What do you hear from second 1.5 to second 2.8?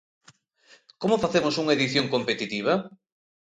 unha edición competitiva?